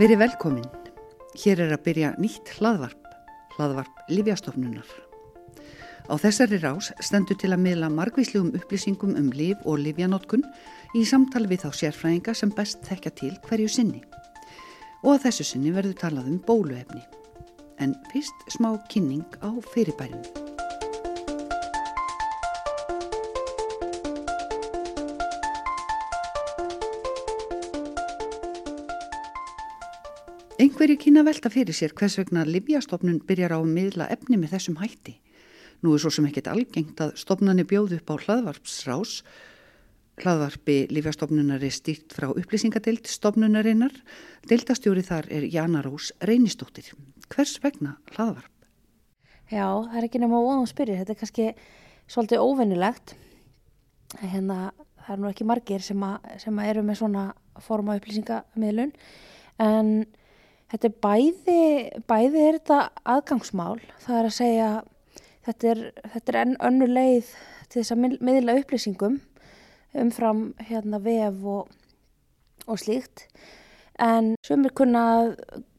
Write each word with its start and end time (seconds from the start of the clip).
Verið 0.00 0.22
velkomin. 0.22 0.64
Hér 1.42 1.60
er 1.60 1.74
að 1.74 1.82
byrja 1.84 2.10
nýtt 2.16 2.54
hlaðvarp, 2.56 3.08
hlaðvarp 3.58 3.98
Lífjastofnunar. 4.08 4.88
Á 6.08 6.16
þessari 6.16 6.56
rás 6.62 6.88
stendur 7.04 7.36
til 7.36 7.50
að 7.52 7.60
miðla 7.66 7.90
margvíslegum 7.92 8.54
upplýsingum 8.56 9.12
um 9.20 9.28
líf 9.36 9.60
og 9.68 9.82
lífjanótkun 9.84 10.46
í 10.96 11.04
samtali 11.04 11.52
við 11.52 11.66
þá 11.66 11.80
sérfræðinga 11.82 12.32
sem 12.32 12.56
best 12.56 12.80
þekka 12.88 13.16
til 13.20 13.34
hverju 13.44 13.68
sinni. 13.76 14.00
Og 15.04 15.18
að 15.18 15.26
þessu 15.26 15.50
sinni 15.52 15.76
verður 15.76 15.98
talað 16.06 16.32
um 16.32 16.44
bóluefni. 16.48 17.04
En 17.76 17.92
fyrst 18.08 18.46
smá 18.56 18.78
kynning 18.88 19.28
á 19.44 19.52
fyrirbærinu. 19.74 20.39
Einhverju 30.60 30.98
kynna 31.00 31.22
velta 31.24 31.48
fyrir 31.48 31.72
sér 31.72 31.94
hvers 31.96 32.18
vegna 32.18 32.42
Libjastofnun 32.44 33.22
byrjar 33.24 33.54
á 33.56 33.58
að 33.62 33.70
miðla 33.72 34.10
efni 34.12 34.36
með 34.36 34.50
þessum 34.58 34.74
hætti. 34.76 35.14
Nú 35.80 35.94
er 35.94 36.02
svo 36.02 36.10
sem 36.12 36.26
ekkit 36.28 36.50
algengt 36.52 37.00
að 37.00 37.14
stofnunni 37.16 37.64
bjóð 37.64 37.94
upp 37.96 38.12
á 38.12 38.14
hlaðvarpsrás. 38.26 39.14
Hlaðvarpi 40.20 40.76
Libjastofnunar 40.92 41.64
er 41.64 41.72
stýrt 41.72 42.12
frá 42.12 42.28
upplýsingadeild 42.34 43.08
stofnunarinnar. 43.08 43.96
Deildastjóri 44.52 45.06
þar 45.06 45.30
er 45.32 45.48
Jana 45.48 45.80
Rós 45.86 46.10
Reynistóttir. 46.28 46.92
Hvers 47.32 47.56
vegna 47.64 47.96
hlaðvarp? 48.12 48.52
Já, 49.48 49.64
það 49.64 49.96
er 49.96 50.10
ekki 50.10 50.20
nema 50.20 50.44
óðum 50.44 50.68
spyrir. 50.68 51.00
Þetta 51.00 51.16
er 51.16 51.20
kannski 51.24 51.50
svolítið 52.04 52.44
óvennilegt. 52.44 53.16
Hérna, 54.20 54.74
það 55.06 55.16
er 55.16 55.24
nú 55.24 55.32
ekki 55.32 55.48
margir 55.48 55.88
sem, 55.88 56.04
að, 56.04 56.32
sem 56.44 56.60
að 56.60 56.72
eru 56.74 56.84
með 56.84 57.00
svona 57.00 57.28
forma 57.64 57.96
upplýsingamiðlun 57.96 58.92
en 59.60 59.94
Þetta 60.70 60.86
er 60.86 60.98
bæði, 61.02 61.62
bæði 62.06 62.42
er 62.46 62.58
þetta 62.60 62.80
aðgangsmál, 63.16 63.80
það 64.04 64.18
er 64.20 64.28
að 64.28 64.36
segja 64.36 64.68
þetta 65.46 65.70
er, 65.72 65.80
þetta 66.12 66.32
er 66.32 66.38
enn 66.44 66.54
önnu 66.68 66.86
leið 66.90 67.32
til 67.70 67.80
þess 67.80 67.94
að 67.94 68.04
miðla 68.28 68.56
upplýsingum 68.60 69.18
umfram 70.00 70.44
hérna 70.68 71.00
vef 71.02 71.42
og, 71.50 71.72
og 72.70 72.78
slíkt. 72.78 73.26
En 73.98 74.36
sumir 74.46 74.74
kunna 74.76 75.24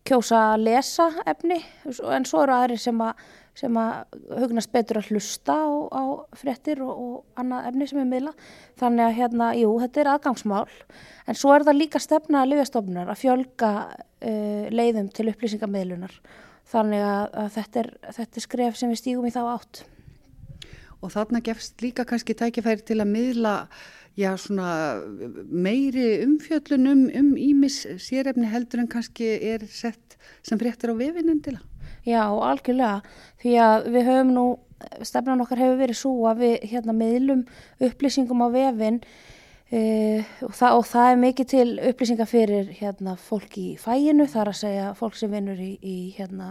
kjósa 0.08 0.42
að 0.54 0.66
lesa 0.66 1.08
efni 1.30 1.60
en 1.86 2.26
svo 2.28 2.44
eru 2.44 2.56
aðri 2.56 2.78
sem 2.82 3.02
að, 3.06 3.24
sem 3.58 3.78
að 3.78 4.20
hugnast 4.42 4.72
betur 4.74 5.02
að 5.02 5.12
hlusta 5.12 5.56
á, 5.56 5.70
á 5.94 6.04
frettir 6.38 6.82
og, 6.86 6.92
og 6.92 7.42
annað 7.42 7.72
efni 7.72 7.90
sem 7.92 8.02
er 8.02 8.10
miðla 8.10 8.36
þannig 8.82 9.06
að 9.08 9.18
hérna, 9.20 9.50
jú, 9.60 9.74
þetta 9.84 10.04
er 10.04 10.12
aðgangsmál 10.16 10.68
en 11.28 11.38
svo 11.38 11.54
er 11.56 11.68
það 11.68 11.82
líka 11.82 12.02
stefna 12.02 12.42
að 12.42 12.54
liðastofnunar 12.54 13.12
að 13.14 13.22
fjölga 13.22 13.74
uh, 13.92 14.66
leiðum 14.74 15.12
til 15.14 15.30
upplýsingamidlunar 15.34 16.18
þannig 16.72 17.04
að, 17.06 17.26
að 17.44 17.50
þetta, 17.58 17.84
er, 17.84 17.90
þetta 18.18 18.40
er 18.40 18.46
skref 18.46 18.78
sem 18.80 18.92
við 18.92 19.02
stígum 19.02 19.28
í 19.28 19.34
þá 19.34 19.42
átt. 19.56 19.84
Og 21.02 21.10
þarna 21.10 21.42
gefst 21.44 21.82
líka 21.82 22.06
kannski 22.08 22.36
tækifæri 22.38 22.86
til 22.86 23.00
að 23.02 23.10
miðla 23.10 23.56
já, 24.18 24.32
meiri 25.50 26.08
umfjöllunum 26.26 27.08
um 27.16 27.34
ímis 27.38 27.84
sérefni 27.98 28.50
heldur 28.52 28.84
en 28.84 28.92
kannski 28.92 29.28
er 29.54 29.66
sett 29.68 30.18
sem 30.44 30.60
fréttir 30.60 30.92
á 30.92 30.96
vefinn 30.96 31.42
það? 31.44 31.60
Já, 32.06 32.24
algjörlega, 32.26 33.02
því 33.42 33.58
að 33.62 33.92
við 33.94 34.08
höfum 34.10 34.32
nú, 34.36 34.46
stefnan 35.06 35.44
okkar 35.44 35.62
hefur 35.62 35.78
verið 35.78 36.00
svo 36.00 36.16
að 36.32 36.42
við 36.46 36.56
hérna 36.72 36.96
miðlum 36.98 37.46
upplýsingum 37.80 38.42
á 38.42 38.48
vefinn 38.50 39.04
Uh, 39.72 40.20
og, 40.44 40.52
það, 40.52 40.74
og 40.76 40.82
það 40.84 41.10
er 41.10 41.20
mikið 41.22 41.48
til 41.48 41.68
upplýsingar 41.88 42.28
fyrir 42.28 42.72
hérna, 42.76 43.14
fólk 43.16 43.54
í 43.56 43.78
fæinu, 43.80 44.26
það 44.28 44.42
er 44.42 44.50
að 44.52 44.58
segja 44.60 44.88
fólk 45.00 45.16
sem 45.16 45.32
vinnur 45.32 45.62
í, 45.64 45.70
í 45.80 45.94
hérna, 46.18 46.48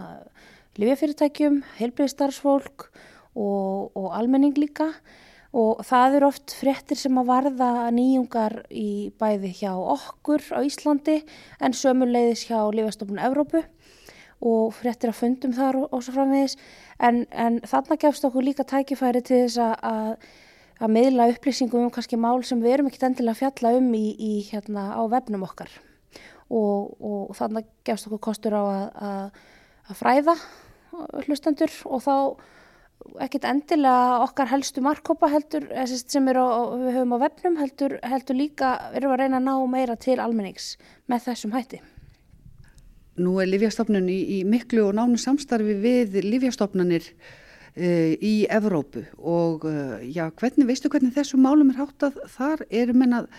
lífjafyrirtækjum, 0.81 1.59
heilbriðstarfsfólk 1.77 2.87
og, 3.35 3.91
og 3.93 4.07
almenning 4.17 4.57
líka 4.57 4.87
og 5.51 5.81
það 5.83 6.17
eru 6.17 6.29
oft 6.31 6.53
fréttir 6.55 6.99
sem 6.99 7.17
að 7.19 7.31
varða 7.31 7.71
nýjungar 7.95 8.61
í 8.71 9.11
bæði 9.19 9.51
hjá 9.59 9.73
okkur 9.75 10.45
á 10.55 10.59
Íslandi 10.63 11.17
en 11.59 11.75
sömuleiðis 11.75 12.45
hjá 12.47 12.59
Lífjastofnun 12.71 13.19
Evrópu 13.19 13.63
og 14.41 14.71
fréttir 14.73 15.11
að 15.11 15.19
fundum 15.19 15.51
þar 15.53 15.83
og 15.83 15.99
svo 16.01 16.15
framvegis. 16.15 16.55
En, 16.97 17.25
en 17.29 17.59
þarna 17.67 17.99
gefst 18.01 18.25
okkur 18.25 18.47
líka 18.47 18.65
tækifæri 18.65 19.21
til 19.21 19.43
þess 19.43 19.59
að 19.61 20.15
að 20.81 20.93
miðla 20.95 21.29
upplýsingum 21.35 21.85
um 21.85 21.93
kannski 21.93 22.17
mál 22.17 22.41
sem 22.45 22.61
við 22.61 22.75
erum 22.75 22.89
ekkert 22.89 23.11
endilega 23.11 23.35
að 23.35 23.41
fjalla 23.43 23.73
um 23.77 23.89
í, 23.93 24.05
í 24.17 24.31
hérna 24.49 24.87
á 24.97 25.01
vefnum 25.11 25.45
okkar. 25.45 25.69
Og, 26.51 26.95
og 26.97 27.35
þannig 27.37 27.67
gefst 27.87 28.09
okkur 28.09 28.23
kostur 28.31 28.57
á 28.57 28.63
að, 28.63 28.87
að, 29.09 29.43
að 29.91 29.99
fræða 30.01 30.35
hlustendur 31.27 31.75
og 31.87 32.01
þá 32.03 32.15
ekkert 33.19 33.45
endilega 33.49 34.21
okkar 34.25 34.49
helstu 34.51 34.83
markkópa 34.85 35.29
heldur 35.31 35.67
sem 35.89 36.27
á, 36.31 36.47
við 36.77 36.95
höfum 36.95 37.15
á 37.15 37.23
vefnum 37.25 37.57
heldur, 37.59 37.97
heldur 38.03 38.37
líka 38.37 38.73
erum 38.95 39.15
að 39.15 39.23
reyna 39.23 39.41
að 39.41 39.47
ná 39.49 39.55
meira 39.71 39.97
til 39.99 40.19
almennings 40.19 40.75
með 41.11 41.27
þessum 41.29 41.55
hætti. 41.55 41.81
Nú 43.21 43.37
er 43.43 43.49
Lífjastofnun 43.51 44.07
í, 44.09 44.19
í 44.39 44.41
miklu 44.47 44.87
og 44.87 44.95
nánu 44.97 45.19
samstarfi 45.19 45.75
við 45.83 46.21
Lífjastofnunir 46.23 47.09
uh, 47.11 48.13
í 48.15 48.35
Evrópu 48.49 49.03
og 49.17 49.67
uh, 49.67 49.97
já, 50.05 50.29
hvernig, 50.31 50.69
veistu 50.69 50.91
hvernig 50.91 51.15
þessu 51.17 51.39
málum 51.41 51.73
er 51.73 51.81
hátt 51.83 52.07
að 52.07 52.21
þar 52.37 52.63
eru 52.69 52.95
menn 52.97 53.19
að 53.19 53.33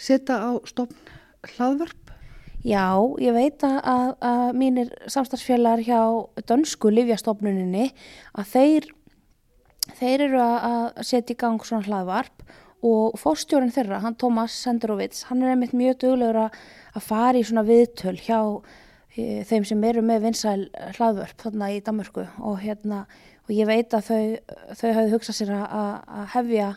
setja 0.00 0.40
á 0.40 0.50
stofn 0.68 0.96
hlaðvarp? 1.54 2.02
Já, 2.62 2.94
ég 3.18 3.34
veit 3.34 3.64
að, 3.66 4.12
að 4.22 4.42
mínir 4.54 4.90
samstagsfjallar 5.10 5.82
hjá 5.82 6.00
dönsku 6.46 6.92
livjastofnuninni 6.94 7.88
að 8.38 8.52
þeir, 8.52 8.86
þeir 9.98 10.26
eru 10.28 10.42
að 10.42 11.02
setja 11.06 11.34
í 11.34 11.40
gang 11.40 11.64
svona 11.66 11.86
hlaðvarp 11.86 12.44
og 12.82 13.18
fórstjórin 13.20 13.72
þeirra, 13.74 14.00
hann 14.02 14.18
Tómas 14.18 14.54
Senderovits, 14.64 15.26
hann 15.28 15.42
er 15.42 15.52
einmitt 15.52 15.74
mjög 15.76 16.00
dögulegur 16.02 16.40
að 16.48 17.04
fara 17.06 17.38
í 17.38 17.44
svona 17.46 17.62
viðtöl 17.66 18.16
hjá 18.18 18.40
e, 19.14 19.42
þeim 19.46 19.66
sem 19.68 19.84
eru 19.86 20.02
með 20.06 20.26
vinsæl 20.26 20.64
hlaðvörp 20.96 21.44
þarna 21.44 21.70
í 21.74 21.82
Damörku 21.86 22.26
og 22.42 22.58
hérna 22.62 23.04
og 23.46 23.52
ég 23.54 23.68
veit 23.68 23.94
að 23.94 24.08
þau, 24.08 24.24
þau 24.78 24.88
hafði 24.96 25.12
hugsað 25.14 25.38
sér 25.38 25.52
að, 25.58 26.24
hefja 26.34 26.72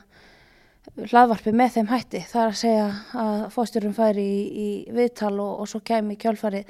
hlaðvarpi 0.96 1.54
með 1.56 1.74
þeim 1.76 1.90
hætti. 1.90 2.22
Það 2.30 2.42
er 2.42 2.52
að 2.52 2.60
segja 2.62 2.86
að 3.22 3.46
fóstjórum 3.56 3.96
færi 3.98 4.26
í, 4.26 4.44
í 4.46 4.68
viðtal 4.94 5.34
og, 5.34 5.64
og 5.64 5.70
svo 5.70 5.82
kemi 5.86 6.18
kjálfari 6.22 6.62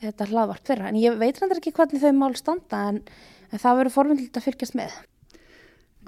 þetta 0.00 0.28
hlaðvarp 0.30 0.64
þeirra. 0.64 0.88
En 0.88 1.00
ég 1.00 1.20
veit 1.20 1.40
reyndar 1.40 1.60
ekki 1.60 1.74
hvernig 1.76 2.02
þau 2.02 2.12
mál 2.16 2.32
standa 2.38 2.82
en, 2.92 3.02
en 3.52 3.62
það 3.62 3.80
verður 3.82 3.96
formyndilt 3.98 4.40
að 4.40 4.48
fylgjast 4.48 4.78
með. 4.78 4.96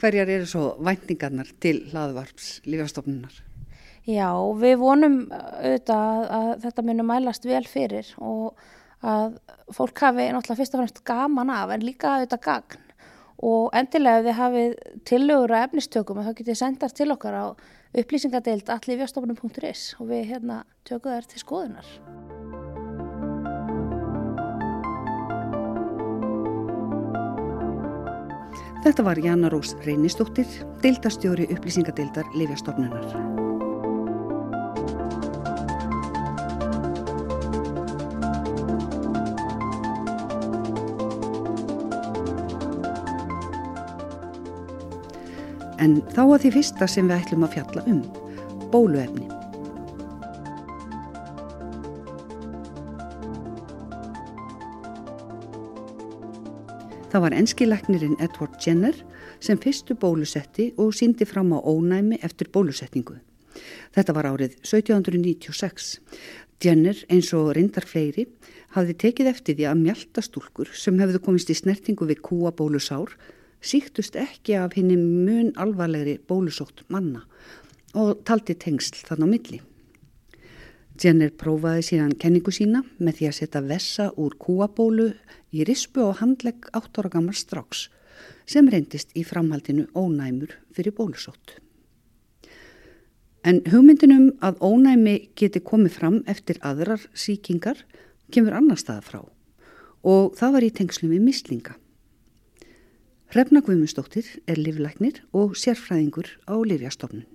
Hverjar 0.00 0.31
eru 0.33 0.49
svo 0.49 0.66
væntingarnar 0.81 1.50
til 1.61 1.83
hlaðvarps 1.91 2.61
lífastofnunar? 2.65 3.34
Já, 4.09 4.33
við 4.56 4.78
vonum 4.81 5.16
auðvitað 5.28 6.22
að, 6.37 6.53
þetta 6.62 6.84
munum 6.87 7.11
mælast 7.11 7.44
vel 7.44 7.66
fyrir 7.69 8.09
og 8.16 8.56
að 9.05 9.37
fólk 9.77 10.00
hafi 10.06 10.31
náttúrulega 10.33 10.60
fyrst 10.60 10.77
og 10.77 10.83
fremst 10.83 11.03
gaman 11.09 11.53
af 11.53 11.75
en 11.75 11.84
líka 11.84 12.15
auðvitað 12.16 12.43
gagn 12.49 12.87
og 13.50 13.77
endilega 13.77 14.21
ef 14.21 14.27
þið 14.27 14.41
hafið 14.41 14.75
tillögur 15.09 15.55
að 15.56 15.69
efnistökum 15.69 16.25
þá 16.25 16.33
getið 16.41 16.60
sendast 16.60 17.00
til 17.00 17.10
okkar 17.12 17.37
á 17.37 17.47
upplýsingadeild 18.00 18.72
allifjastofnum.is 18.77 19.87
og 20.00 20.12
við 20.12 20.34
hérna 20.34 20.62
tökum 20.89 21.16
þær 21.16 21.31
til 21.33 21.44
skoðunar. 21.44 21.94
Þetta 28.81 29.05
var 29.05 29.19
Janna 29.21 29.51
Rós 29.53 29.75
Reynistóttir, 29.85 30.47
deildastjóri 30.81 31.45
upplýsingadeildar 31.53 32.25
Livjastofnunar. 32.33 33.04
En 45.81 46.01
þá 46.13 46.22
að 46.25 46.39
því 46.47 46.54
fyrsta 46.57 46.89
sem 46.89 47.09
við 47.09 47.21
ætlum 47.21 47.45
að 47.45 47.59
fjalla 47.59 47.84
um, 47.93 48.01
bóluefni. 48.72 49.40
Það 57.10 57.22
var 57.24 57.34
enskilæknirinn 57.34 58.21
Edward 58.22 58.53
Jenner 58.62 58.95
sem 59.42 59.59
fyrstu 59.59 59.97
bólusetti 59.98 60.68
og 60.78 60.92
síndi 60.95 61.27
fram 61.27 61.51
á 61.51 61.59
ónæmi 61.59 62.21
eftir 62.22 62.47
bólusetningu. 62.54 63.16
Þetta 63.91 64.15
var 64.15 64.28
árið 64.30 64.54
1796. 64.62 65.89
Jenner 66.62 67.01
eins 67.10 67.33
og 67.34 67.51
reyndar 67.57 67.83
fleiri 67.89 68.28
hafði 68.77 68.95
tekið 69.03 69.30
eftir 69.33 69.59
því 69.59 69.66
að 69.66 69.83
mjöltastúlkur 69.83 70.71
sem 70.71 71.01
hefðu 71.03 71.22
komist 71.24 71.51
í 71.51 71.57
snertingu 71.59 72.07
við 72.07 72.22
kúabólusár 72.28 73.16
síktust 73.59 74.15
ekki 74.15 74.54
af 74.60 74.78
henni 74.78 74.95
mun 75.01 75.51
alvarlegri 75.59 76.21
bólusótt 76.30 76.84
manna 76.95 77.24
og 77.98 78.22
taldi 78.22 78.54
tengsl 78.54 79.03
þann 79.09 79.27
á 79.27 79.28
milli. 79.34 79.59
Jenner 81.01 81.33
prófaði 81.33 81.83
síðan 81.89 82.15
kenningu 82.21 82.53
sína 82.54 82.84
með 83.01 83.18
því 83.18 83.28
að 83.30 83.39
setja 83.39 83.63
vessa 83.65 84.10
úr 84.21 84.34
kúabólu 84.39 85.10
í 85.53 85.65
rispu 85.67 86.05
og 86.07 86.21
handlegg 86.21 86.69
átt 86.77 86.99
ára 86.99 87.11
gammal 87.13 87.37
strax 87.39 87.89
sem 88.51 88.69
reyndist 88.71 89.13
í 89.17 89.25
framhaldinu 89.27 89.87
ónæmur 89.97 90.55
fyrir 90.75 90.95
bólusótt. 90.97 91.59
En 93.47 93.63
hugmyndinum 93.73 94.35
að 94.45 94.61
ónæmi 94.61 95.15
geti 95.39 95.63
komið 95.65 95.95
fram 95.97 96.19
eftir 96.29 96.59
aðrar 96.67 97.07
síkingar 97.17 97.79
kemur 98.33 98.57
annar 98.59 98.81
staða 98.81 99.05
frá 99.07 99.21
og 100.07 100.37
það 100.37 100.57
var 100.57 100.67
í 100.67 100.75
tengslum 100.77 101.15
við 101.15 101.25
mislinga. 101.25 101.77
Hrefna 103.31 103.63
Guðmundsdóttir 103.63 104.27
er 104.51 104.59
livlæknir 104.59 105.21
og 105.37 105.55
sérfræðingur 105.55 106.33
á 106.51 106.55
Livjastofnun. 106.67 107.27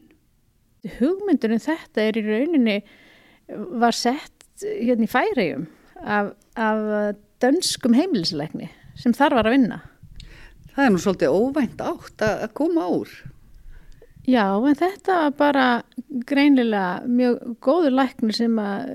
Hugmyndunum 0.99 1.61
þetta 1.63 2.03
er 2.03 2.19
í 2.19 2.23
rauninni 2.25 2.79
var 3.79 3.95
sett 3.95 4.43
hérna 4.61 5.07
í 5.07 5.11
færiðum 5.11 5.67
af, 6.03 6.33
af 6.59 7.21
dönskum 7.43 7.95
heimilisleikni 7.97 8.69
sem 8.99 9.13
þar 9.15 9.39
var 9.39 9.49
að 9.49 9.57
vinna. 9.57 9.79
Það 10.75 10.85
er 10.85 10.91
nú 10.91 11.01
svolítið 11.03 11.35
óvænt 11.35 11.81
átt 11.83 12.25
að 12.25 12.49
koma 12.57 12.87
úr. 12.91 13.11
Já, 14.25 14.57
en 14.57 14.77
þetta 14.79 15.19
var 15.21 15.35
bara 15.37 15.65
greinilega 16.25 17.05
mjög 17.05 17.57
góður 17.63 17.93
læknir 17.99 18.35
sem 18.35 18.55
að 18.59 18.89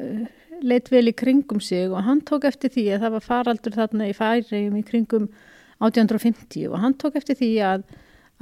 leitt 0.61 0.91
vel 0.93 1.07
í 1.09 1.17
kringum 1.17 1.61
sig 1.63 1.89
og 1.89 2.03
hann 2.05 2.21
tók 2.27 2.45
eftir 2.49 2.73
því 2.75 2.87
að 2.95 3.05
það 3.05 3.15
var 3.15 3.25
faraldur 3.25 3.77
þarna 3.77 4.09
í 4.11 4.17
færiðum 4.17 4.81
í 4.81 4.85
kringum 4.87 5.29
1850 5.81 6.67
og 6.69 6.83
hann 6.83 6.97
tók 7.01 7.17
eftir 7.21 7.39
því 7.39 7.51
að, 7.65 7.87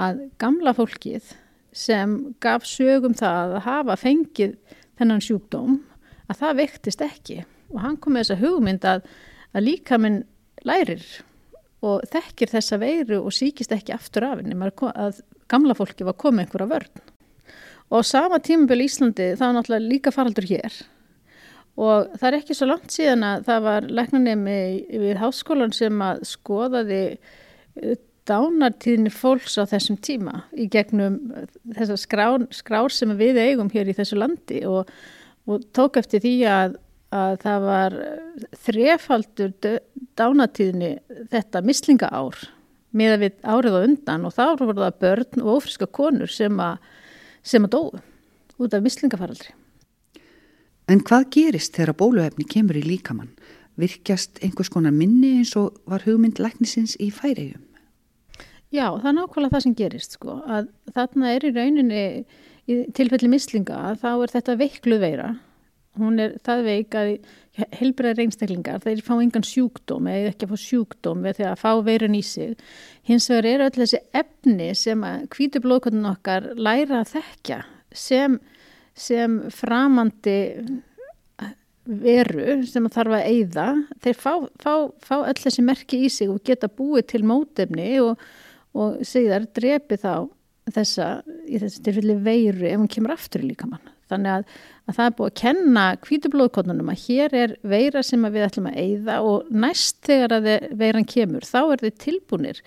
að 0.02 0.24
gamla 0.42 0.74
fólkið 0.74 1.34
sem 1.76 2.16
gaf 2.42 2.66
sögum 2.66 3.14
það 3.18 3.58
að 3.58 3.66
hafa 3.68 3.98
fengið 4.00 4.56
þennan 4.98 5.22
sjúkdóm 5.22 5.78
að 6.28 6.40
það 6.40 6.60
vektist 6.62 7.04
ekki 7.04 7.42
og 7.70 7.82
hann 7.84 7.98
kom 8.00 8.16
með 8.16 8.26
þessa 8.26 8.40
hugmynd 8.42 8.88
að, 8.88 9.04
að 9.54 9.66
líka 9.68 9.98
minn 10.00 10.22
lærir 10.66 11.04
og 11.84 12.02
þekkir 12.10 12.52
þessa 12.56 12.78
veiru 12.82 13.20
og 13.22 13.34
síkist 13.34 13.72
ekki 13.74 13.94
aftur 13.94 14.26
af 14.26 14.40
henni. 14.40 14.56
Að 14.58 15.20
gamla 15.50 15.76
fólki 15.78 16.06
var 16.06 16.18
komið 16.18 16.46
einhverja 16.46 16.70
vörn. 16.72 17.02
Og 17.94 18.04
sama 18.04 18.40
tímabili 18.44 18.84
í 18.84 18.90
Íslandi 18.90 19.30
það 19.38 19.44
var 19.46 19.56
náttúrulega 19.56 19.92
líka 19.92 20.12
faraldur 20.12 20.48
hér. 20.48 20.80
Og 21.78 22.10
það 22.18 22.28
er 22.28 22.36
ekki 22.40 22.56
svo 22.58 22.66
langt 22.68 22.92
síðan 22.92 23.22
að 23.24 23.46
það 23.46 23.64
var 23.68 23.86
læknanemi 24.00 24.58
við 24.90 25.20
háskólan 25.22 25.72
sem 25.76 26.02
að 26.02 26.24
skoðaði 26.26 27.02
eh, 27.14 27.94
dánartíðinni 28.28 29.12
fólks 29.14 29.54
á 29.56 29.64
þessum 29.70 29.96
tíma 30.04 30.42
í 30.52 30.66
gegnum 30.68 31.20
þessar 31.78 32.00
skrár, 32.02 32.44
skrár 32.52 32.92
sem 32.92 33.14
við 33.16 33.38
eigum 33.40 33.70
hér 33.72 33.88
í 33.88 33.96
þessu 33.96 34.18
landi 34.18 34.64
og 34.68 34.90
og 35.48 35.64
tók 35.72 35.96
eftir 36.00 36.22
því 36.22 36.34
að, 36.50 36.76
að 37.14 37.36
það 37.42 37.64
var 37.64 37.96
þrefaldur 38.66 39.52
dánatíðni 40.18 40.92
þetta 41.32 41.62
mislinga 41.64 42.10
ár 42.12 42.40
með 42.96 43.14
að 43.14 43.22
við 43.24 43.38
árið 43.44 43.76
á 43.76 43.80
undan 43.84 44.26
og 44.28 44.34
þá 44.34 44.44
voru 44.60 44.80
það 44.80 44.98
börn 45.04 45.44
og 45.44 45.52
ofriska 45.54 45.88
konur 45.88 46.32
sem 46.32 46.60
að, 46.60 46.76
sem 47.42 47.64
að 47.64 47.74
dóðu 47.76 48.02
út 48.58 48.74
af 48.74 48.84
mislingafaraldri. 48.84 49.54
En 50.88 51.02
hvað 51.04 51.28
gerist 51.36 51.76
þegar 51.76 51.98
bóluefni 52.00 52.46
kemur 52.48 52.78
í 52.80 52.84
líkamann? 52.84 53.32
Virkjast 53.78 54.40
einhvers 54.42 54.72
konar 54.72 54.94
minni 54.96 55.36
eins 55.38 55.52
og 55.60 55.76
var 55.86 56.02
hugmynd 56.06 56.40
læknisins 56.42 56.96
í 56.98 57.12
færiðum? 57.14 57.62
Já, 58.74 58.90
það 58.98 59.08
er 59.08 59.16
nákvæmlega 59.16 59.54
það 59.54 59.64
sem 59.64 59.76
gerist 59.78 60.16
sko, 60.18 60.40
að 60.44 60.66
þarna 60.96 61.30
er 61.32 61.44
í 61.46 61.52
rauninni 61.54 62.02
í 62.68 62.80
tilfelli 62.96 63.30
mislinga 63.32 63.94
þá 64.00 64.10
er 64.12 64.32
þetta 64.34 64.56
veiklu 64.60 64.98
veira 65.00 65.30
hún 65.98 66.22
er 66.22 66.34
það 66.46 66.64
veik 66.66 66.96
að 66.98 67.12
helbriðar 67.78 68.22
einstaklingar, 68.22 68.82
þeir 68.84 69.00
fá 69.02 69.14
engan 69.16 69.46
sjúkdóm 69.46 70.08
eða 70.10 70.32
ekki 70.32 70.46
að 70.46 70.52
fá 70.52 70.62
sjúkdóm 70.62 71.24
við 71.26 71.38
því 71.38 71.46
að 71.48 71.62
fá 71.62 71.70
veirun 71.86 72.18
í 72.18 72.22
sig. 72.22 72.54
Hins 73.08 73.26
vegar 73.30 73.48
eru 73.50 73.66
öll 73.66 73.78
þessi 73.80 74.02
efni 74.20 74.68
sem 74.78 75.02
að 75.06 75.24
hvítu 75.34 75.62
blóðkotun 75.64 76.10
okkar 76.12 76.52
læra 76.58 77.02
að 77.02 77.16
þekkja 77.16 77.62
sem, 78.06 78.38
sem 78.94 79.40
framandi 79.54 80.38
veru 81.88 82.62
sem 82.68 82.84
að 82.84 82.96
þarf 82.98 83.16
að 83.16 83.28
eyða, 83.32 83.66
þeir 84.04 84.18
fá, 84.20 84.32
fá, 84.60 84.72
fá 85.00 85.14
öll 85.18 85.38
þessi 85.40 85.64
merki 85.64 86.02
í 86.04 86.10
sig 86.12 86.30
og 86.30 86.42
geta 86.44 86.68
búið 86.68 87.06
til 87.14 87.22
mótefni 87.26 87.90
og, 88.04 88.20
og 88.76 88.98
segðar 89.08 89.48
drepi 89.56 89.96
þá 90.00 90.28
þessa, 90.74 91.06
í 91.48 91.60
þessi 91.62 91.84
tilfelli 91.84 92.18
veiru 92.20 92.68
ef 92.68 92.76
hún 92.76 92.90
kemur 92.92 93.14
aftur 93.16 93.44
í 93.44 93.50
líkamann. 93.52 93.94
Þannig 94.08 94.34
að, 94.34 94.44
að 94.88 94.98
það 94.98 95.08
er 95.08 95.16
búið 95.18 95.30
að 95.30 95.38
kenna 95.42 95.84
kvítublóðkotnunum 96.04 96.92
að 96.92 97.02
hér 97.04 97.36
er 97.36 97.56
veira 97.68 98.02
sem 98.06 98.24
við 98.24 98.46
ætlum 98.46 98.68
að 98.70 98.78
eyða 98.84 99.18
og 99.28 99.50
næst 99.64 100.00
þegar 100.08 100.36
að 100.38 100.48
veiran 100.80 101.08
kemur 101.08 101.48
þá 101.48 101.60
er 101.62 101.84
þið 101.84 101.98
tilbúinir 102.04 102.62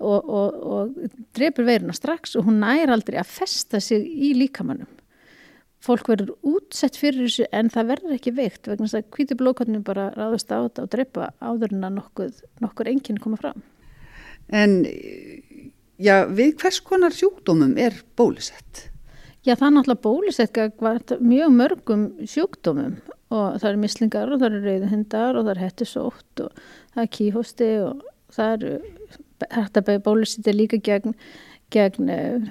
og, 0.00 0.18
og, 0.24 0.56
og 0.74 1.10
drefur 1.36 1.68
veiruna 1.68 1.96
strax 1.96 2.34
og 2.38 2.48
hún 2.48 2.62
nær 2.64 2.92
aldrei 2.94 3.20
að 3.20 3.30
festa 3.30 3.82
sig 3.84 4.06
í 4.06 4.32
líkamannum. 4.38 4.90
Fólk 5.80 6.10
verður 6.12 6.34
útsett 6.44 6.98
fyrir 7.00 7.24
þessu 7.24 7.46
en 7.56 7.70
það 7.72 7.92
verður 7.94 8.16
ekki 8.18 8.36
veikt 8.36 8.68
vegna 8.68 8.88
þess 8.88 8.98
að 8.98 9.12
kvítublóðkotnunum 9.16 9.84
bara 9.86 10.10
ráðast 10.12 10.52
á 10.52 10.60
þetta 10.66 10.84
og 10.84 10.90
drepa 10.92 11.30
áður 11.40 11.76
en 11.76 11.86
að 11.88 12.00
nokkuð, 12.00 12.42
nokkur 12.60 12.90
enginn 12.90 13.22
koma 13.22 13.40
fram. 13.40 13.62
En 14.50 14.82
Já, 16.00 16.24
við 16.32 16.54
hvers 16.62 16.78
konar 16.80 17.12
sjúkdómum 17.12 17.74
er 17.76 17.98
bólusett? 18.16 18.86
Já, 19.40 19.54
það 19.54 19.66
er 19.66 19.74
náttúrulega 19.76 20.04
bólusett 20.04 20.58
mjög 21.24 21.52
mörgum 21.56 22.02
sjúkdómum. 22.28 22.98
Og 23.30 23.60
það 23.62 23.68
eru 23.70 23.80
mislingar 23.80 24.32
og 24.32 24.40
það 24.40 24.48
eru 24.48 24.60
reyðuhundar 24.66 25.38
og 25.38 25.44
það 25.46 25.52
eru 25.54 25.64
hettusótt 25.64 26.42
og 26.44 26.64
það 26.94 27.02
er 27.04 27.12
kíhosti 27.16 27.70
og 27.84 28.02
það 28.34 28.54
eru 28.56 28.72
hægt 29.54 29.80
að 29.80 29.90
bólusetja 30.04 30.54
líka 30.54 30.80
gegn, 30.84 31.14
gegn 31.72 32.10
eh, 32.12 32.50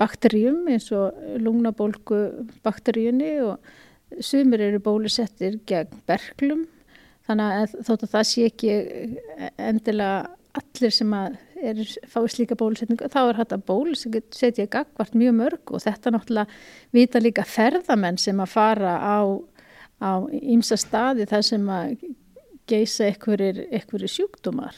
bakterjum 0.00 0.66
eins 0.68 0.90
og 0.92 1.14
lungnabólgu 1.40 2.20
bakterjunni 2.66 3.32
og 3.46 4.20
sumir 4.20 4.62
eru 4.66 4.82
bólusettir 4.82 5.60
gegn 5.68 6.02
berglum 6.08 6.66
þannig 7.28 7.60
að 7.62 7.76
þótt 7.86 8.06
að 8.06 8.14
það 8.14 8.28
sé 8.30 8.46
ekki 8.50 8.74
endilega 9.56 10.34
allir 10.58 10.94
sem 10.94 11.14
að 11.16 11.38
er 11.70 11.82
fáið 12.10 12.30
slíka 12.34 12.58
bólusetningu 12.60 13.10
þá 13.12 13.20
er 13.22 13.40
þetta 13.42 13.60
bólusetja 13.70 14.66
gagvart 14.70 15.16
mjög 15.18 15.38
mörg 15.40 15.74
og 15.74 15.84
þetta 15.84 16.14
náttúrulega 16.14 16.96
vita 16.96 17.22
líka 17.22 17.46
ferðamenn 17.48 18.20
sem 18.20 18.40
að 18.40 18.54
fara 18.54 18.96
á, 19.00 19.18
á 20.00 20.12
ymsa 20.40 20.78
staði 20.80 21.28
þar 21.30 21.46
sem 21.50 21.70
að 21.70 21.94
geisa 22.70 23.08
einhverjir 23.10 24.08
sjúkdómar 24.08 24.76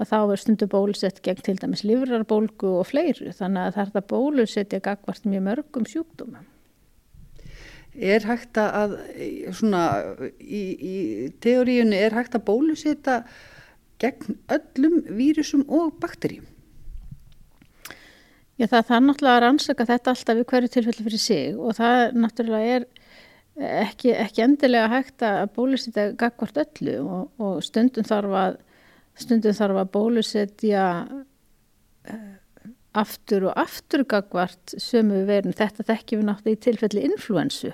og 0.00 0.08
þá 0.08 0.16
er 0.20 0.40
stundu 0.40 0.68
bólusett 0.70 1.20
gegn 1.24 1.44
til 1.44 1.58
dæmis 1.60 1.84
livrarbólgu 1.84 2.78
og 2.80 2.88
fleiru 2.88 3.34
þannig 3.36 3.68
að 3.68 3.76
þetta 3.80 4.06
bólusetja 4.12 4.80
gagvart 4.84 5.28
mjög 5.28 5.44
mörgum 5.48 5.86
sjúkdómum. 5.88 6.46
Er 7.90 8.24
hægt 8.24 8.56
að, 8.62 8.94
svona, 9.58 9.82
í, 10.40 10.60
í 10.78 10.96
teóriunni, 11.42 11.98
er 11.98 12.14
hægt 12.16 12.36
að 12.38 12.46
bólusetja 12.46 13.16
gegn 14.00 14.38
öllum 14.56 15.02
vírusum 15.18 15.66
og 15.68 15.98
bakterjum? 16.02 16.46
Já 18.60 18.66
það 18.68 18.88
þarf 18.90 19.04
náttúrulega 19.06 19.36
að 19.38 19.44
rannsaka 19.46 19.86
þetta 19.88 20.12
alltaf 20.12 20.40
í 20.40 20.48
hverju 20.50 20.72
tilfelli 20.74 21.04
fyrir 21.06 21.22
sig 21.22 21.54
og 21.56 21.76
það 21.78 22.02
náttúrulega 22.20 22.74
er 22.76 22.88
ekki, 23.60 24.12
ekki 24.12 24.44
endilega 24.44 24.90
hægt 24.92 25.24
að 25.24 25.46
bólusetja 25.56 26.10
gagvart 26.20 26.60
öllu 26.60 26.98
og, 27.00 27.30
og 27.40 27.62
stundum 27.64 28.04
þarf 28.04 28.36
að, 28.42 28.58
stundum 29.20 29.56
þarf 29.56 29.80
að 29.80 29.90
bólusetja 29.96 30.84
uh, 31.08 32.30
aftur 33.00 33.48
og 33.48 33.58
aftur 33.60 34.04
gagvart 34.08 34.74
sömu 34.82 35.24
verin. 35.28 35.56
Þetta 35.56 35.86
þekkjum 35.92 36.22
við 36.22 36.28
náttúrulega 36.28 36.58
í 36.58 36.62
tilfelli 36.66 37.04
influensu. 37.06 37.72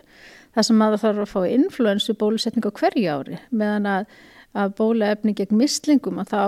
Það 0.57 0.69
sem 0.69 0.83
að 0.83 0.95
það 0.95 1.05
þarf 1.05 1.23
að 1.25 1.33
fá 1.33 1.53
influensu 1.53 2.17
bólusetning 2.21 2.69
á 2.69 2.79
hverju 2.79 3.13
ári 3.13 3.41
meðan 3.51 3.91
að 3.91 4.11
að 4.55 4.75
bólaefni 4.79 5.35
gegn 5.37 5.59
mislingum 5.59 6.21
að 6.23 6.33
þá 6.33 6.43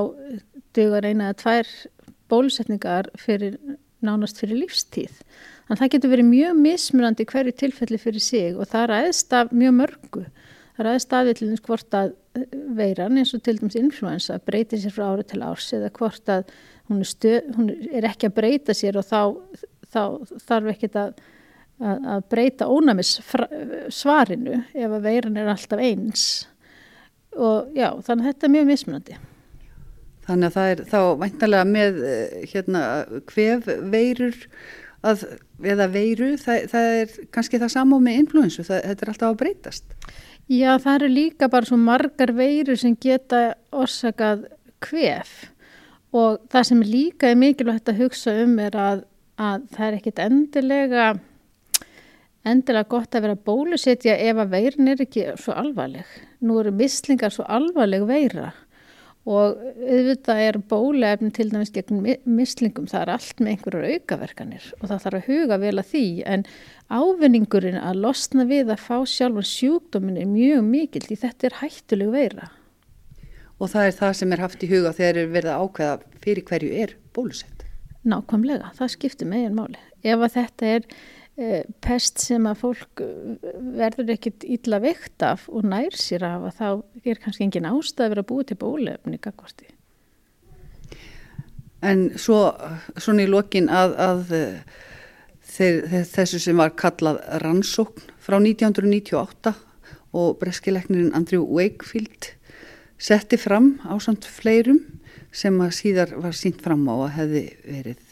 dugar 0.77 1.07
eina 1.09 1.31
eða 1.31 1.39
tvær 1.43 1.71
bólusetningar 2.29 3.11
fyrir 3.19 3.57
nánast 4.05 4.39
fyrir 4.41 4.63
lífstíð. 4.63 5.15
Þannig 5.69 5.75
að 5.75 5.83
það 5.83 5.93
getur 5.95 6.13
verið 6.13 6.29
mjög 6.29 6.61
mismunandi 6.63 7.27
hverju 7.29 7.55
tilfelli 7.61 7.99
fyrir 8.01 8.25
sig 8.25 8.57
og 8.57 8.71
það 8.71 8.91
ræðist 8.93 9.35
af 9.37 9.51
mjög 9.53 9.75
mörgu. 9.83 10.25
Það 10.77 10.87
ræðist 10.87 11.15
af 11.19 11.31
eitthvað 11.33 11.65
hvort 11.67 11.97
að 11.99 12.13
veiran 12.79 13.19
eins 13.19 13.35
og 13.35 13.43
til 13.43 13.57
dæmis 13.59 13.79
influensa 13.79 14.39
breytir 14.47 14.81
sér 14.83 14.95
frá 14.95 15.09
ári 15.11 15.27
til 15.27 15.43
árs 15.43 15.73
eða 15.75 15.91
hvort 15.99 16.31
að 16.33 16.53
hún 16.89 17.03
er, 17.03 17.09
stöð, 17.11 17.51
hún 17.57 17.73
er 17.75 18.07
ekki 18.09 18.29
að 18.29 18.37
breyta 18.39 18.77
sér 18.77 19.01
og 19.01 19.09
þá, 19.09 19.21
þá 19.91 20.03
þarf 20.47 20.71
ekki 20.73 20.91
að, 20.95 21.19
að, 21.83 22.07
að 22.15 22.23
breyta 22.33 22.71
ónæmis 22.71 23.17
svarinu 23.95 24.63
ef 24.73 24.89
að 24.89 25.05
veiran 25.09 25.41
er 25.41 25.51
alltaf 25.53 25.83
eins 25.83 26.29
og 27.39 27.77
já, 27.79 27.89
þannig 28.05 28.25
að 28.25 28.33
þetta 28.33 28.49
er 28.49 28.55
mjög 28.55 28.69
mismunandi. 28.73 29.19
Þannig 30.29 30.51
að 30.51 30.57
það 30.59 30.71
er 30.73 30.83
þá 30.91 31.01
væntalega 31.23 31.69
með 31.69 32.01
eh, 32.05 32.33
hérna 32.53 32.83
hvef 33.31 33.69
veirur 33.95 34.41
að, 35.07 35.25
eða 35.65 35.87
veiru, 35.93 36.33
það, 36.41 36.67
það 36.73 36.89
er 37.03 37.15
kannski 37.35 37.61
það 37.63 37.75
sama 37.75 38.01
með 38.03 38.25
influensu, 38.25 38.65
það, 38.67 38.83
þetta 38.91 39.07
er 39.07 39.13
alltaf 39.13 39.31
að 39.31 39.39
breytast. 39.43 39.95
Já, 40.49 40.71
það 40.81 40.95
eru 40.95 41.09
líka 41.13 41.49
bara 41.53 41.69
svo 41.69 41.79
margar 41.81 42.33
veiru 42.37 42.77
sem 42.81 42.97
geta 42.97 43.43
orsakað 43.77 44.47
kvef 44.85 45.51
og 46.17 46.39
það 46.49 46.69
sem 46.71 46.85
líka 46.85 47.29
er 47.29 47.41
mikilvægt 47.41 47.91
að 47.93 48.05
hugsa 48.05 48.33
um 48.45 48.55
er 48.63 48.77
að, 48.81 49.03
að 49.37 49.67
það 49.75 49.89
er 49.89 49.99
ekkit 49.99 50.23
endilega 50.25 51.09
endilega 52.47 52.89
gott 52.91 53.15
að 53.15 53.27
vera 53.27 53.43
bólusetja 53.49 54.15
ef 54.29 54.39
að 54.39 54.55
veirin 54.55 54.93
er 54.93 55.03
ekki 55.05 55.27
svo 55.41 55.57
alvarleg. 55.59 56.07
Nú 56.45 56.61
eru 56.63 56.73
mislingar 56.75 57.35
svo 57.35 57.47
alvarleg 57.49 58.07
veira 58.09 58.53
og 59.29 59.59
auðvitað 59.61 60.39
er 60.41 60.57
bólefni 60.71 61.29
til 61.37 61.51
dæmis 61.51 61.73
gegn 61.75 62.01
mislingum, 62.25 62.87
það 62.89 63.03
er 63.03 63.11
allt 63.13 63.43
með 63.43 63.51
einhverjar 63.53 63.97
aukaverkanir 63.99 64.69
og 64.79 64.85
það 64.87 65.03
þarf 65.05 65.19
að 65.19 65.27
huga 65.29 65.59
vel 65.61 65.75
að 65.75 65.91
því 65.91 66.05
en 66.35 66.45
ávinningurinn 66.89 67.81
að 67.83 68.01
losna 68.07 68.47
við 68.49 68.73
að 68.73 68.87
fá 68.87 68.97
sjálfur 69.05 69.49
sjúkdómin 69.51 70.17
er 70.23 70.31
mjög 70.31 70.65
mikil 70.65 71.05
því 71.05 71.19
þetta 71.27 71.51
er 71.51 71.59
hættuleg 71.61 72.15
veira. 72.15 72.49
Og 73.59 73.73
það 73.73 73.91
er 73.91 73.95
það 73.99 74.17
sem 74.17 74.33
er 74.33 74.45
haft 74.47 74.65
í 74.65 74.71
huga 74.71 74.95
þegar 74.97 75.21
er 75.21 75.31
verið 75.35 75.53
að 75.53 75.63
ákveða 75.67 76.19
fyrir 76.25 76.49
hverju 76.49 76.75
er 76.87 76.97
bólusett? 77.13 77.65
Nákvæmlega, 78.09 78.73
það 78.79 78.93
skiptir 78.95 79.29
megin 79.29 79.59
máli. 79.59 79.81
Ef 80.07 80.23
að 80.23 80.37
þetta 80.39 80.75
er 80.79 80.87
pest 81.85 82.19
sem 82.23 82.47
að 82.51 82.63
fólk 82.65 83.03
eh, 83.05 83.39
verður 83.79 84.15
ekkit 84.17 84.47
illa 84.59 84.81
veikt 84.83 85.23
af 85.23 85.47
og 85.53 85.67
nær 85.71 85.95
sér 85.95 86.27
af 86.27 86.49
að 86.49 86.57
þá 86.59 86.69
er 87.13 87.21
kannski 87.23 87.47
engin 87.47 87.69
ástæð 87.71 88.07
að 88.07 88.15
vera 88.15 88.27
búið 88.27 88.49
til 88.51 88.59
bólefni 88.63 89.21
kakvarti. 89.23 89.69
En 91.87 92.09
svo 92.19 92.41
svona 92.99 93.23
í 93.23 93.31
lokin 93.31 93.69
að, 93.71 93.95
að 94.03 94.33
þeir, 95.47 95.79
þessu 96.11 96.41
sem 96.43 96.59
var 96.59 96.75
kallað 96.75 97.21
rannsókn 97.45 98.11
frá 98.19 98.41
1998 98.41 99.55
og 100.19 100.41
breskileknirinn 100.41 101.15
Andrew 101.15 101.47
Wakefield 101.47 102.33
setti 102.99 103.39
fram 103.39 103.77
á 103.87 103.95
samt 104.03 104.27
fleirum 104.27 104.83
sem 105.31 105.55
að 105.63 105.77
síðar 105.77 106.17
var 106.19 106.35
sínt 106.35 106.65
fram 106.65 106.83
á 106.91 106.95
að 106.99 107.15
hefði 107.21 107.45
verið 107.63 108.08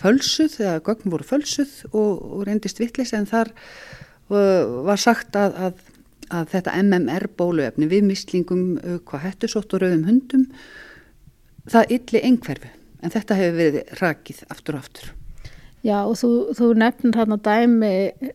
fölsuð, 0.00 0.58
eða 0.62 0.82
gögn 0.86 1.12
voru 1.12 1.26
fölsuð 1.26 1.76
og, 1.92 2.20
og 2.20 2.44
reyndist 2.48 2.80
vittlis 2.80 3.14
en 3.16 3.28
þar 3.30 3.52
uh, 4.32 4.82
var 4.88 5.00
sagt 5.00 5.36
að, 5.38 5.56
að, 5.68 5.86
að 6.40 6.52
þetta 6.56 6.76
MMR 6.82 7.28
bóluefni 7.38 7.90
við 7.90 8.06
mislingum 8.08 8.66
uh, 8.80 8.98
hvað 9.06 9.26
hættusótt 9.28 9.76
og 9.76 9.84
rauðum 9.84 10.08
hundum 10.08 10.46
það 11.70 11.96
ylli 11.96 12.24
einhverfu 12.26 12.74
en 13.00 13.14
þetta 13.14 13.38
hefur 13.38 13.58
verið 13.60 13.96
rakið 14.00 14.44
aftur 14.52 14.76
og 14.76 14.84
aftur. 14.84 15.12
Já 15.80 16.02
og 16.02 16.18
þú, 16.20 16.30
þú 16.56 16.66
nefnir 16.76 17.16
þarna 17.16 17.38
dæmi 17.40 17.92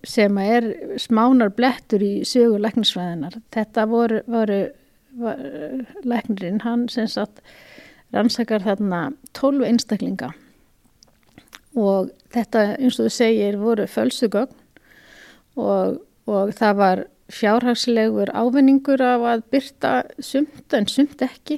sem 0.08 0.38
er 0.42 0.72
smánar 0.98 1.52
blettur 1.54 2.02
í 2.02 2.14
sögu 2.26 2.58
læknisfræðinar. 2.64 3.38
Þetta 3.54 3.86
voru, 3.92 4.24
voru 4.26 4.64
var, 5.22 5.44
læknirinn, 6.02 6.64
hann 6.66 6.88
sem 6.90 7.06
sagt 7.12 7.44
rannsakar 8.16 8.66
þarna 8.66 9.12
12 9.38 9.68
einstaklinga 9.70 10.32
og 11.76 12.12
þetta 12.34 12.64
eins 12.78 13.00
og 13.00 13.08
þú 13.08 13.14
segir 13.14 13.60
voru 13.60 13.88
fölsugögn 13.92 14.56
og, 15.60 16.00
og 16.28 16.54
það 16.56 16.80
var 16.80 17.04
fjárhagslegur 17.34 18.32
ávinningur 18.38 19.02
af 19.02 19.26
að 19.26 19.46
byrta 19.54 19.94
sumt 20.22 20.76
en 20.78 20.88
sumt 20.88 21.22
ekki. 21.26 21.58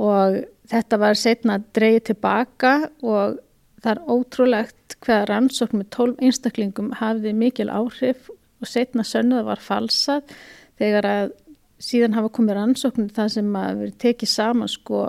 Og 0.00 0.40
þetta 0.70 0.98
var 1.00 1.18
setna 1.18 1.58
að 1.58 1.66
dreyja 1.76 2.04
tilbaka 2.10 2.74
og 3.04 3.38
það 3.84 3.90
er 3.92 4.02
ótrúlegt 4.08 4.96
hvaða 5.04 5.28
rannsókn 5.28 5.82
með 5.82 5.90
tólf 5.94 6.22
einstaklingum 6.24 6.92
hafði 6.98 7.34
mikil 7.36 7.68
áhrif 7.68 8.30
og 8.32 8.70
setna 8.70 9.04
sönnuða 9.04 9.44
var 9.50 9.62
falsað 9.62 10.32
þegar 10.80 11.08
að 11.10 11.34
síðan 11.84 12.16
hafa 12.16 12.32
komið 12.32 12.58
rannsóknir 12.58 13.12
það 13.14 13.32
sem 13.36 13.56
að 13.60 13.82
verið 13.82 13.98
tekið 14.06 14.32
saman 14.32 14.72
sko 14.72 15.02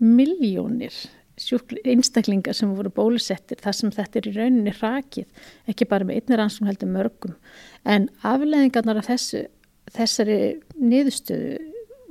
miljónir 0.00 0.96
einstaklingar 1.36 2.56
sem 2.56 2.72
voru 2.72 2.90
bólusettir 2.92 3.60
þar 3.60 3.76
sem 3.76 3.92
þetta 3.92 4.20
er 4.20 4.28
í 4.30 4.34
rauninni 4.36 4.72
rakið, 4.78 5.26
ekki 5.68 5.88
bara 5.90 6.08
með 6.08 6.22
einnir 6.22 6.42
ansvun 6.46 6.70
heldur 6.70 6.92
mörgum. 6.92 7.36
En 7.84 8.08
afleðingarnar 8.24 9.02
af 9.02 9.10
þessu, 9.10 9.44
þessari 9.92 10.38
niðurstöðu 10.80 11.58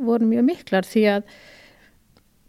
voru 0.06 0.30
mjög 0.30 0.48
miklar 0.50 0.86
því 0.88 1.06
að 1.16 1.36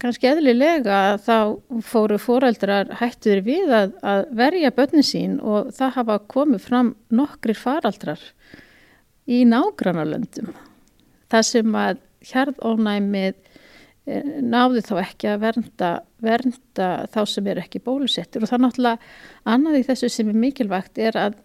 kannski 0.02 0.28
eðlilega 0.28 1.16
þá 1.25 1.56
fóru 1.87 2.18
fóreldrar 2.21 2.92
hættuður 3.00 3.42
við 3.47 3.73
að, 3.73 3.97
að 4.04 4.23
verja 4.37 4.75
börnin 4.76 5.06
sín 5.06 5.38
og 5.40 5.73
það 5.76 5.97
hafa 5.97 6.18
komið 6.28 6.64
fram 6.66 6.92
nokkrir 7.09 7.56
faraldrar 7.56 8.21
í 9.26 9.42
nágrannarlöndum. 9.49 10.52
Það 11.33 11.49
sem 11.49 11.78
að 11.80 12.02
hjarðónæmið 12.26 13.40
náðu 14.06 14.82
þá 14.86 14.94
ekki 15.02 15.30
að 15.32 15.40
vernda, 15.42 15.90
vernda 16.22 16.90
þá 17.10 17.20
sem 17.26 17.48
eru 17.50 17.62
ekki 17.64 17.82
bólusettir 17.82 18.44
og 18.44 18.52
það 18.52 18.62
náttúrulega 18.62 19.10
annað 19.50 19.80
í 19.80 19.86
þessu 19.88 20.10
sem 20.14 20.30
er 20.30 20.38
mikilvægt 20.44 21.00
er 21.02 21.18
að 21.18 21.40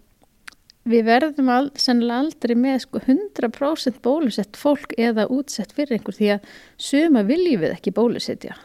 við 0.89 1.05
verðum 1.05 1.49
all, 1.53 1.69
sennilega 1.77 2.23
aldrei 2.23 2.55
með 2.57 2.83
sko 2.85 3.01
100% 3.03 4.01
bólusett 4.05 4.57
fólk 4.57 4.93
eða 4.97 5.27
útsett 5.33 5.73
fyrir 5.77 5.97
einhver 5.97 6.17
því 6.17 6.35
að 6.35 6.51
suma 6.77 7.25
viljum 7.25 7.63
við 7.65 7.75
ekki 7.75 7.93
bólusetja. 7.97 8.57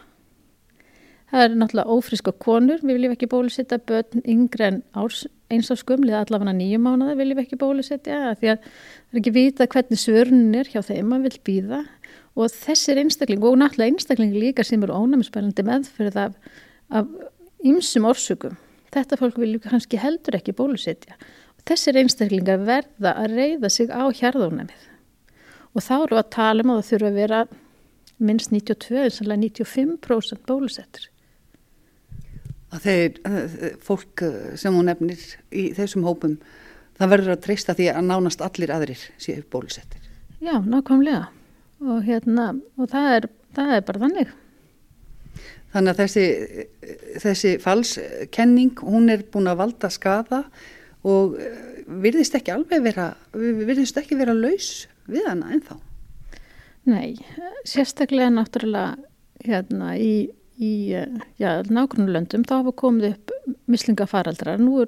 Það 1.26 1.43
er 1.43 1.57
náttúrulega 1.59 1.97
ófriska 1.97 2.33
konur, 2.38 2.85
við 2.85 3.00
viljum 3.00 3.17
ekki 3.17 3.29
bólusetja 3.33 3.81
börn 3.83 4.23
yngre 4.23 4.69
en 4.71 4.79
árs, 4.97 5.25
eins 5.53 5.73
á 5.73 5.75
skumlið 5.76 6.21
allavega 6.21 6.55
nýju 6.55 6.79
mánuða 6.83 7.17
viljum 7.19 7.41
við 7.41 7.49
ekki 7.49 7.59
bólusetja 7.61 8.21
því 8.38 8.53
að 8.53 8.61
það 8.62 9.17
er 9.17 9.21
ekki 9.21 9.35
vita 9.35 9.69
hvernig 9.73 10.00
svörnun 10.00 10.61
er 10.61 10.71
hjá 10.71 10.81
þeim 10.87 11.12
að 11.17 11.26
vil 11.26 11.41
býða 11.49 11.83
og 12.37 12.52
þessir 12.52 13.00
einstakling 13.00 13.43
og 13.45 13.59
náttúrulega 13.61 13.95
einstakling 13.95 14.37
líka 14.37 14.64
sem 14.66 14.83
eru 14.85 14.97
ónæmisbærandi 14.97 15.64
meðferð 15.66 16.21
af, 16.26 16.37
af 16.90 17.09
ymsum 17.64 18.09
orsökum. 18.09 18.59
Þetta 18.95 19.19
fólk 19.21 19.40
vilju 19.40 19.62
kannski 19.64 20.00
heldur 20.00 20.38
ekki 20.38 20.55
bólusetja. 20.57 21.16
Og 21.57 21.66
þessir 21.69 21.99
einstaklingar 22.02 22.62
verða 22.69 23.16
að 23.16 23.37
reyða 23.40 23.73
sig 23.73 23.90
á 23.93 24.05
hjarðónæmið. 24.09 24.87
Og 25.76 25.85
þá 25.85 25.97
eru 25.99 26.21
að 26.21 26.33
tala 26.37 26.64
um 26.64 26.73
að 26.73 26.81
það 26.83 26.93
þurfa 26.93 27.11
að 27.11 27.21
vera 27.21 27.43
minnst 28.16 28.52
92, 28.52 29.11
sannlega 29.12 29.50
95% 29.50 30.47
bólusettur 30.49 31.11
að 32.75 32.87
þeir 32.87 33.76
fólk 33.85 34.25
sem 34.59 34.75
hún 34.75 34.88
nefnir 34.90 35.21
í 35.55 35.69
þessum 35.76 36.07
hópum 36.07 36.37
það 36.99 37.12
verður 37.12 37.35
að 37.37 37.43
treysta 37.47 37.76
því 37.76 37.88
að 37.93 38.09
nánast 38.09 38.43
allir 38.45 38.73
aðrir 38.75 39.02
séu 39.23 39.45
bólusettir. 39.52 40.02
Já, 40.40 40.59
nákvæmlega 40.61 41.26
og 41.85 42.02
hérna 42.06 42.50
og 42.76 42.90
það 42.92 43.12
er, 43.16 43.28
það 43.56 43.73
er 43.76 43.87
bara 43.88 44.02
þannig. 44.04 44.35
Þannig 45.75 45.92
að 45.92 46.00
þessi, 46.00 46.26
þessi 47.21 47.54
falskenning 47.61 48.78
hún 48.80 49.11
er 49.12 49.26
búin 49.33 49.50
að 49.50 49.61
valda 49.61 49.90
skada 49.92 50.45
og 51.06 51.37
eh, 51.42 51.83
virðist 51.87 52.37
ekki 52.38 52.54
alveg 52.54 52.85
vera 52.87 53.11
virðist 53.37 53.99
ekki 54.00 54.16
vera 54.18 54.35
laus 54.37 54.87
við 55.11 55.28
hana 55.28 55.52
ennþá. 55.54 55.76
Nei, 56.87 57.18
sérstaklega 57.66 58.30
náttúrulega 58.30 58.95
hérna 59.45 59.97
í, 59.99 60.28
í 60.56 60.73
já, 60.95 61.50
nákvæmulöndum 61.66 62.47
þá 62.47 62.61
hafa 62.61 62.75
komið 62.78 63.16
upp 63.16 63.33
mislingafaraldrar. 63.71 64.62
Nú, 64.62 64.85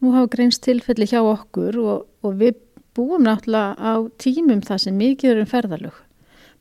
nú 0.00 0.12
hafa 0.14 0.30
greinst 0.36 0.62
tilfelli 0.66 1.08
hjá 1.08 1.22
okkur 1.24 1.80
og, 1.80 2.04
og 2.22 2.36
við 2.40 2.60
búum 2.96 3.24
náttúrulega 3.26 3.76
á 3.78 3.92
tímum 4.20 4.62
það 4.66 4.82
sem 4.84 4.96
mikið 4.98 5.34
er 5.34 5.42
um 5.42 5.50
ferðalög. 5.50 6.00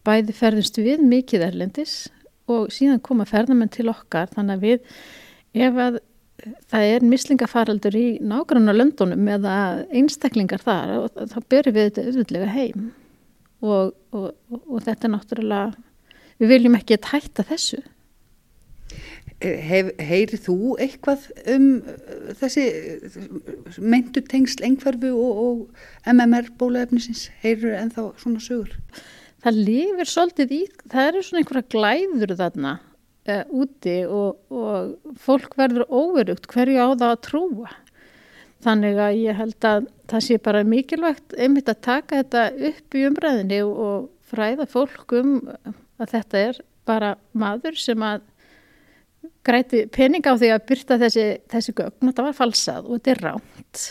Bæði 0.08 0.36
ferðumst 0.36 0.80
við 0.80 1.02
mikið 1.06 1.48
erlendis 1.50 1.96
og 2.50 2.70
síðan 2.74 3.02
koma 3.06 3.28
ferðamenn 3.30 3.72
til 3.74 3.90
okkar 3.92 4.30
þannig 4.34 4.56
að 4.58 4.66
við, 4.66 4.94
ef 5.68 5.82
að 5.86 6.00
það 6.72 6.88
er 6.94 7.06
mislingafaraldur 7.06 7.98
í 8.00 8.08
nágranna 8.24 8.74
löndunum 8.76 9.28
eða 9.36 9.56
einstaklingar 9.92 10.64
þar 10.64 11.10
þá 11.12 11.38
byrjum 11.52 11.76
við 11.76 11.88
þetta 11.90 12.06
auðvitlega 12.08 12.52
heim 12.56 12.90
og, 13.60 13.94
og, 14.16 14.30
og, 14.50 14.62
og 14.64 14.84
þetta 14.86 15.08
er 15.08 15.14
náttúrulega, 15.16 15.88
við 16.40 16.54
viljum 16.54 16.78
ekki 16.80 16.96
að 16.96 17.10
hætta 17.14 17.46
þessu. 17.50 17.82
Heyrið 19.40 20.42
þú 20.44 20.56
eitthvað 20.84 21.30
um 21.54 21.68
uh, 21.80 22.34
þessi 22.42 22.66
meintu 23.80 24.24
tengsl 24.28 24.66
engferfu 24.68 25.14
og, 25.16 25.40
og 25.46 26.12
MMR 26.12 26.50
bólaefnisins 26.60 27.30
heyrið 27.44 27.78
ennþá 27.78 28.10
svona 28.20 28.44
sögur? 28.44 28.76
Það 29.40 29.62
lifir 29.70 30.12
svolítið 30.12 30.56
í, 30.58 30.62
það 30.92 31.12
eru 31.12 31.24
svona 31.24 31.44
einhverja 31.44 31.70
glæður 31.72 32.36
þarna 32.42 32.74
uh, 33.32 33.44
úti 33.62 33.98
og, 34.04 34.42
og 34.52 35.14
fólk 35.24 35.56
verður 35.60 35.88
óverugt 35.88 36.50
hverju 36.52 36.84
á 36.84 36.88
það 36.92 37.08
að 37.14 37.22
trúa. 37.30 37.76
Þannig 38.60 39.00
að 39.00 39.22
ég 39.22 39.38
held 39.40 39.66
að 39.70 39.86
það 40.12 40.26
sé 40.26 40.40
bara 40.44 40.66
mikilvægt 40.68 41.36
einmitt 41.40 41.72
að 41.72 41.84
taka 41.86 42.20
þetta 42.20 42.74
upp 42.74 42.98
í 43.00 43.06
umræðinni 43.08 43.62
og 43.64 44.10
fræða 44.28 44.68
fólk 44.68 45.16
um 45.16 45.38
að 46.00 46.12
þetta 46.12 46.44
er 46.50 46.60
bara 46.90 47.14
maður 47.32 47.80
sem 47.80 48.04
að 48.04 48.26
græti 49.46 49.86
pening 49.92 50.26
á 50.26 50.34
því 50.34 50.52
að 50.54 50.66
byrta 50.70 51.00
þessi, 51.02 51.26
þessi 51.52 51.76
gögn, 51.78 52.10
þetta 52.10 52.26
var 52.28 52.38
falsað 52.38 52.88
og 52.88 53.00
þetta 53.00 53.14
er 53.14 53.24
ránt 53.26 53.86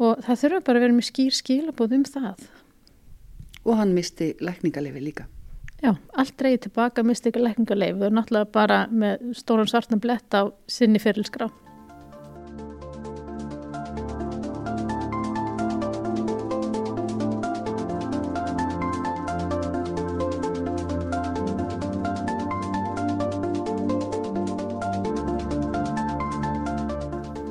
og 0.00 0.22
það 0.24 0.40
þurfa 0.44 0.62
bara 0.66 0.80
að 0.80 0.86
vera 0.86 0.96
með 0.96 1.08
skýr 1.10 1.36
skilabóð 1.36 1.96
um 1.98 2.06
það. 2.08 2.46
Og 3.68 3.76
hann 3.76 3.92
misti 3.92 4.32
lækningaleifi 4.40 5.02
líka. 5.04 5.26
Já, 5.80 5.94
allt 6.16 6.36
dreyið 6.40 6.62
tilbaka, 6.66 7.04
misti 7.04 7.30
ekki 7.30 7.42
lækningaleifi 7.44 8.06
og 8.06 8.14
náttúrulega 8.16 8.52
bara 8.52 8.78
með 8.92 9.34
stóran 9.36 9.68
svartan 9.68 10.00
blett 10.00 10.36
á 10.36 10.48
sinni 10.68 11.00
fyrirlskrá. 11.00 11.50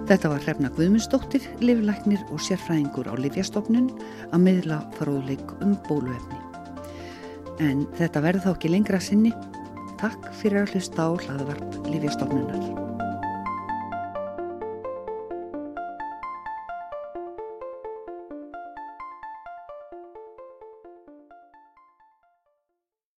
Þetta 0.09 0.29
var 0.31 0.41
Hrefna 0.41 0.69
Guðmundsdóttir, 0.73 1.43
liflæknir 1.61 2.23
og 2.33 2.41
sérfræðingur 2.41 3.11
á 3.11 3.13
Livjastofnun 3.21 3.91
að 4.33 4.41
miðla 4.41 4.79
fróðleik 4.97 5.53
um 5.61 5.77
bóluefni. 5.85 6.41
En 7.61 7.85
þetta 7.93 8.25
verður 8.25 8.47
þá 8.47 8.51
ekki 8.55 8.73
lengra 8.73 9.03
sinni. 9.05 9.35
Takk 10.01 10.31
fyrir 10.41 10.63
að 10.65 10.73
hlusta 10.79 11.05
á 11.05 11.09
hlaðvarp 11.13 11.81
Livjastofnunar. 11.93 12.88